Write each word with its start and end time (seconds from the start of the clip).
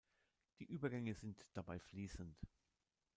Die 0.57 0.65
Übergänge 0.65 1.13
sind 1.13 1.45
dabei 1.55 1.77
fließend. 1.77 2.35